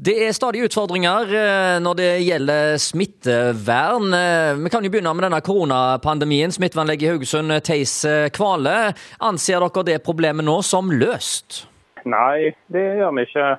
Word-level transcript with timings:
Det 0.00 0.14
er 0.24 0.30
stadig 0.32 0.62
utfordringer 0.64 1.28
eh, 1.36 1.78
når 1.84 1.96
det 1.98 2.12
gjelder 2.24 2.78
smittevern. 2.80 4.14
Eh, 4.16 4.54
vi 4.56 4.70
kan 4.72 4.86
jo 4.86 4.88
begynne 4.94 5.12
med 5.12 5.26
denne 5.26 5.40
koronapandemien. 5.44 6.54
Smittevernlege 6.56 7.04
i 7.04 7.10
Haugesund, 7.10 7.52
Theis 7.66 7.98
eh, 8.08 8.30
Kvale. 8.32 8.94
Anser 9.20 9.60
dere 9.60 9.84
det 9.90 9.98
problemet 10.06 10.48
nå 10.48 10.56
som 10.64 10.88
løst? 10.88 11.66
Nei, 12.08 12.54
det 12.72 12.86
gjør 13.02 13.12
vi 13.18 13.26
ikke. 13.28 13.50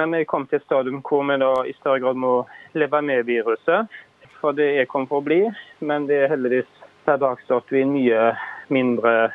Men 0.00 0.16
vi 0.16 0.24
kom 0.24 0.48
til 0.48 0.62
et 0.62 0.64
stadium 0.64 1.02
hvor 1.04 1.28
vi 1.28 1.36
da 1.44 1.52
i 1.68 1.76
større 1.76 2.00
grad 2.00 2.16
må 2.16 2.32
leve 2.72 3.04
med 3.04 3.28
viruset. 3.28 3.92
For 4.40 4.56
det 4.56 4.70
er 4.80 4.88
kommet 4.88 5.12
for 5.12 5.20
å 5.20 5.28
bli, 5.28 5.42
men 5.84 6.08
det 6.08 6.22
er 6.22 6.32
heldigvis 6.32 6.70
per 7.04 7.20
dags 7.20 7.44
dato 7.50 7.76
i 7.76 7.84
mye 7.84 8.30
mindre 8.72 9.34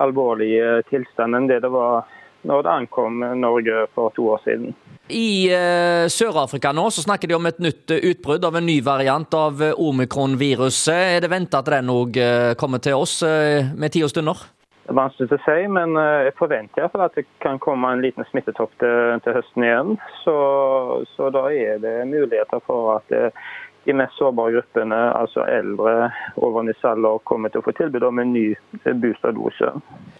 alvorlig 0.00 0.54
tilstand 0.88 1.36
enn 1.36 1.52
det 1.52 1.60
det 1.60 1.76
var 1.76 2.08
når 2.48 2.64
det 2.64 2.78
ankom 2.80 3.26
Norge 3.36 3.84
for 3.92 4.16
to 4.16 4.30
år 4.32 4.46
siden. 4.48 4.72
I 5.08 5.48
uh, 5.52 6.04
Sør-Afrika 6.12 6.72
nå 6.76 6.88
så 6.92 7.04
snakker 7.04 7.30
de 7.30 7.36
om 7.38 7.48
et 7.48 7.58
nytt 7.62 7.94
uh, 7.94 8.02
utbrudd 8.10 8.44
av 8.44 8.58
en 8.58 8.66
ny 8.66 8.78
variant 8.84 9.34
av 9.36 9.62
uh, 9.62 9.72
omikron-viruset. 9.80 11.16
Er 11.16 11.24
det 11.24 11.32
venta 11.32 11.62
at 11.62 11.70
den 11.72 11.90
òg 11.92 12.18
kommer 12.60 12.82
til 12.84 12.98
oss 12.98 13.20
med 13.24 13.92
ti 13.94 14.02
og 14.04 14.12
stunder? 14.12 14.40
Det 14.88 14.94
er 14.94 14.96
vanskelig 14.96 15.36
å 15.36 15.40
si, 15.44 15.56
men 15.68 15.96
jeg 16.24 16.32
forventer 16.38 16.80
iallfall 16.80 17.04
at 17.04 17.16
det 17.18 17.26
kan 17.44 17.58
komme 17.60 17.90
en 17.92 18.00
liten 18.00 18.24
smittetopp 18.30 18.72
til, 18.80 19.18
til 19.24 19.36
høsten 19.36 19.66
igjen. 19.66 19.90
Så, 20.22 20.36
så, 21.12 21.28
da 21.34 21.44
er 21.52 21.82
det 21.82 21.96
muligheter 22.08 22.62
for 22.64 22.94
at 22.96 23.12
de 23.88 23.94
mest 23.96 24.18
sårbare 24.20 24.52
gruppene, 24.52 24.96
altså 25.16 25.46
eldre 25.48 26.10
viss 26.36 26.84
kommer 27.24 27.52
til 27.52 27.62
å 27.62 27.64
få 27.64 27.72
tilbud 27.76 28.04
om 28.04 28.20
en 28.20 28.32
ny 28.34 28.44
boosterdose. 28.84 29.70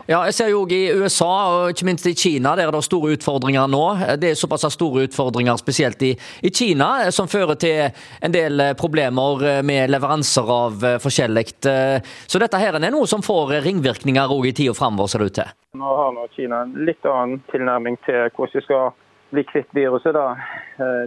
Ja, 0.09 0.23
jeg 0.25 0.35
ser 0.39 0.49
jo 0.49 0.63
i 0.73 0.81
USA 0.97 1.29
og 1.53 1.75
ikke 1.75 1.89
minst 1.89 2.07
i 2.09 2.15
Kina 2.17 2.55
der 2.57 2.71
er 2.71 2.73
det 2.73 2.81
store 2.87 3.13
utfordringer 3.17 3.69
nå. 3.69 3.83
Det 4.17 4.31
er 4.33 4.39
såpass 4.39 4.65
store 4.73 5.05
utfordringer 5.09 5.59
spesielt 5.61 6.03
i, 6.03 6.15
i 6.17 6.51
Kina 6.51 7.11
som 7.13 7.29
fører 7.29 7.61
til 7.61 8.05
en 8.25 8.35
del 8.35 8.71
problemer 8.81 9.61
med 9.63 9.93
leveranser 9.93 10.53
av 10.55 10.87
forskjellig. 11.05 11.47
Så 11.61 12.41
dette 12.41 12.63
her 12.63 12.79
er 12.79 12.89
noe 12.95 13.09
som 13.11 13.25
får 13.25 13.59
ringvirkninger 13.67 14.33
òg 14.33 14.49
i 14.49 14.55
tida 14.57 14.77
framover, 14.77 15.13
ser 15.13 15.25
det 15.25 15.33
ut 15.33 15.39
til. 15.43 15.53
Nå 15.79 15.93
har 16.01 16.17
nå 16.17 16.25
Kina 16.33 16.65
en 16.65 16.73
litt 16.89 17.05
annen 17.05 17.43
tilnærming 17.53 18.01
til 18.09 18.31
hvordan 18.33 18.57
de 18.57 18.65
skal 18.65 18.97
bli 19.31 19.45
kvitt 19.45 19.69
viruset. 19.77 20.15
da. 20.17 20.37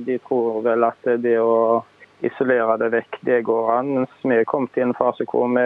De 0.05 0.19
tror 0.27 0.61
vel 0.65 0.85
at 0.85 1.09
det 1.23 1.39
å 1.41 1.81
isolere 2.25 2.77
det 2.81 2.91
vekk, 2.93 3.17
det 3.27 3.41
går 3.47 3.71
an. 3.73 4.05
Vi 4.23 4.37
er 4.37 4.47
kommet 4.49 4.77
i 4.77 4.85
en 4.85 4.95
fase 4.97 5.25
hvor 5.29 5.49
vi 5.51 5.65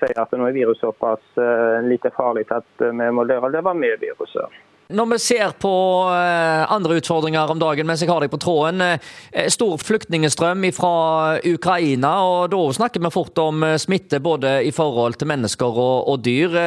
sier 0.00 0.20
at 0.20 0.36
nå 0.36 0.48
er 0.48 0.56
viruset 0.56 0.84
såpass 0.84 1.40
eh, 1.40 1.80
lite 1.88 2.12
farlig 2.16 2.46
at 2.52 2.84
vi 2.84 3.10
må 3.14 3.24
lære 3.26 3.48
å 3.48 3.52
leve 3.52 3.74
med 3.78 4.00
viruset. 4.02 4.62
Når 4.94 5.06
vi 5.14 5.18
ser 5.24 5.54
på 5.56 5.72
eh, 6.12 6.72
andre 6.72 6.98
utfordringer 7.00 7.50
om 7.50 7.60
dagen 7.62 7.88
mens 7.88 8.02
jeg 8.04 8.12
har 8.12 8.20
deg 8.20 8.32
på 8.32 8.40
tråden. 8.42 8.84
Eh, 8.84 9.48
stor 9.52 9.80
flyktningstrøm 9.80 10.68
fra 10.76 10.96
Ukraina, 11.40 12.12
og 12.28 12.52
da 12.52 12.60
snakker 12.76 13.00
vi 13.00 13.14
fort 13.14 13.40
om 13.40 13.64
smitte 13.80 14.20
både 14.20 14.58
i 14.68 14.74
forhold 14.76 15.16
til 15.20 15.32
mennesker 15.32 15.80
og, 15.86 16.12
og 16.12 16.20
dyr. 16.26 16.60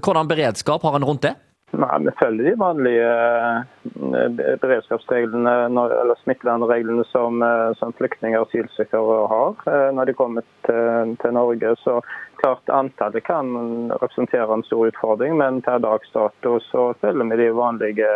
Hvordan 0.00 0.32
beredskap 0.32 0.88
har 0.88 0.96
en 0.96 1.08
rundt 1.08 1.28
det? 1.28 1.36
Nei, 1.78 1.98
Vi 2.02 2.12
følger 2.18 2.48
de 2.48 2.58
vanlige 2.58 3.10
eh, 3.14 4.54
beredskapsreglene 4.62 5.52
eller 5.70 6.18
smittevernreglene 6.24 7.04
som, 7.06 7.38
eh, 7.44 7.70
som 7.78 7.94
flyktninger 7.94 8.40
og 8.40 8.48
asylsøkere 8.48 9.18
har 9.30 9.60
eh, 9.70 9.90
når 9.94 10.10
de 10.10 10.16
kommer 10.18 10.46
til, 10.66 11.14
til, 11.22 11.36
Norge. 11.36 11.76
Så 11.84 12.00
klart 12.40 12.70
Antallet 12.72 13.24
kan 13.26 13.50
representere 13.92 14.54
en 14.54 14.64
stor 14.66 14.88
utfordring, 14.90 15.36
men 15.40 15.62
per 15.64 15.82
dags 15.84 16.12
dato 16.14 16.58
så 16.70 16.92
følger 17.00 17.30
vi 17.32 17.42
de 17.42 17.50
vanlige 17.56 18.12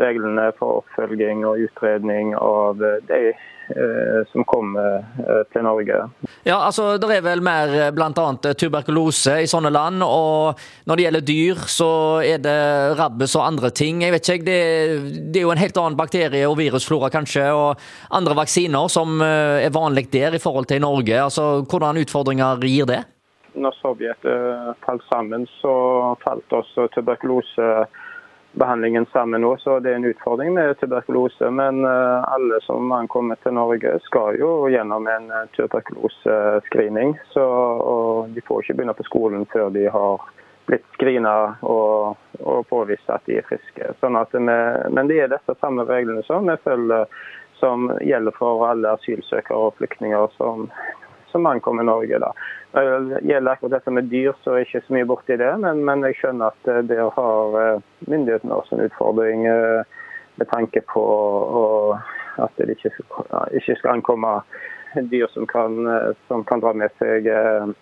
reglene 0.00 0.50
for 0.58 0.82
oppfølging 0.82 1.46
og 1.48 1.64
utredning 1.66 2.36
av 2.38 2.80
de 3.08 3.22
Eh, 3.70 4.32
som 4.32 4.44
kommer 4.44 4.96
eh, 4.98 5.42
til 5.52 5.62
Norge. 5.62 5.94
Ja, 6.44 6.56
altså 6.66 6.96
Det 6.98 7.08
er 7.14 7.22
vel 7.24 7.40
mer 7.44 7.70
eh, 7.70 7.92
bl.a. 7.94 8.10
tuberkulose 8.58 9.36
i 9.44 9.48
sånne 9.48 9.70
land. 9.72 10.02
Og 10.02 10.58
når 10.90 10.98
det 10.98 11.06
gjelder 11.06 11.24
dyr, 11.28 11.62
så 11.70 11.90
er 12.26 12.42
det 12.42 12.58
rabbes 12.98 13.36
og 13.38 13.46
andre 13.46 13.70
ting. 13.70 14.02
Jeg 14.02 14.16
vet 14.16 14.32
ikke, 14.34 14.48
det, 14.48 14.58
det, 15.30 15.40
er 15.40 15.46
jo 15.46 15.54
en 15.54 15.62
helt 15.62 15.78
annen 15.78 15.98
bakterie- 15.98 16.48
og 16.50 16.58
virusflora 16.58 17.12
kanskje, 17.14 17.46
og 17.54 17.80
andre 18.10 18.36
vaksiner 18.42 18.90
som 18.92 19.22
er 19.22 19.72
vanlig 19.72 20.08
der 20.12 20.34
i 20.36 20.42
forhold 20.42 20.68
til 20.68 20.82
i 20.82 20.84
Norge. 20.84 21.22
Altså, 21.22 21.62
Hvordan 21.62 22.02
utfordringer 22.02 22.66
gir 22.66 22.90
det? 22.90 23.02
Når 23.54 23.72
Sovjet 23.72 24.16
falt 24.80 25.02
sammen, 25.08 25.46
så 25.60 26.16
falt 26.24 26.52
også 26.52 26.88
tuberkulosebehandlingen 26.94 29.06
sammen 29.12 29.40
nå, 29.44 29.56
så 29.60 29.78
det 29.80 29.90
er 29.92 29.96
en 30.00 30.04
utfordring 30.08 30.54
med 30.56 30.78
tuberkulose. 30.80 31.50
Men 31.50 31.84
eh, 31.84 32.32
alle 32.34 32.60
som 32.66 32.92
ankommer 32.92 33.36
til 33.42 33.52
Norge 33.58 33.98
skal 34.06 34.40
jo 34.40 34.68
gjennom 34.72 35.06
en 35.10 35.30
eh, 35.30 35.48
tuberkulosescreening. 35.56 37.10
Og 37.36 38.28
de 38.32 38.40
får 38.46 38.62
ikke 38.62 38.74
begynne 38.80 38.98
på 38.98 39.10
skolen 39.10 39.42
før 39.52 39.66
de 39.74 39.84
har 39.92 40.16
blitt 40.66 40.86
screena 40.94 41.36
og, 41.66 42.16
og, 42.40 42.66
påvist 42.70 43.10
at 43.10 43.26
de 43.26 43.34
er 43.40 43.48
friske. 43.48 43.84
Sånn 44.00 44.16
vi, 44.32 44.38
men 44.94 45.08
det 45.10 45.18
er 45.20 45.32
disse 45.32 45.52
samme 45.60 45.82
reglene 45.88 46.22
som 46.28 46.40
vi 46.48 46.56
følger 46.64 47.04
som 47.62 47.92
gjelder 48.02 48.34
for 48.34 48.64
alle 48.66 48.96
asylsøkere 48.96 49.68
og 49.68 49.76
flyktninger 49.78 50.32
som, 50.34 50.64
som 51.32 51.46
ankommer 51.46 51.82
Norge. 51.82 52.18
da. 52.18 52.32
Når 52.72 53.08
det 53.08 53.20
gjelder 53.28 53.52
akkurat 53.52 53.74
dette 53.76 53.90
med 53.90 54.10
dyr, 54.12 54.32
så 54.44 54.52
er 54.52 54.62
jeg 54.62 54.68
ikke 54.68 54.84
så 54.86 54.96
mye 54.96 55.08
borti 55.10 55.36
det. 55.40 55.50
Men, 55.64 55.84
men 55.88 56.04
jeg 56.06 56.18
skjønner 56.20 56.52
at 56.52 56.70
eh, 56.70 56.82
der 56.88 57.10
har 57.16 57.58
eh, 57.60 57.82
myndighetene 58.08 58.56
også 58.56 58.76
en 58.76 58.86
utfordring 58.86 59.46
eh, 59.50 59.82
med 60.40 60.48
tanke 60.48 60.80
på 60.88 61.04
at 62.40 62.56
det 62.56 62.78
ikke, 62.78 62.94
ikke 63.52 63.76
skal 63.76 63.98
ankomme 63.98 64.38
dyr 65.12 65.28
som 65.32 65.44
kan, 65.48 65.76
som 66.28 66.44
kan, 66.48 66.62
dra 66.64 66.72
med 66.72 66.92
seg 67.00 67.28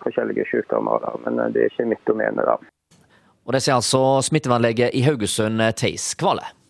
forskjellige 0.03 0.43
sykdommer. 0.51 0.99
Da. 0.99 1.15
Men 1.23 1.55
det 1.55 1.63
er 1.63 1.71
ikke 1.71 1.87
mitt 1.93 2.03
domene. 2.07 2.43
da. 2.43 2.57
Og 3.47 3.55
Det 3.55 3.63
sier 3.63 3.79
altså 3.79 4.19
smittevernlege 4.27 4.91
i 4.91 5.05
Haugesund, 5.07 5.63
Theis 5.79 6.11
Kvale. 6.19 6.51